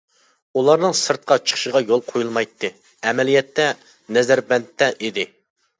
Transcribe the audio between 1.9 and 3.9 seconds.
قويۇلمايتتى، ئەمەلىيەتتە،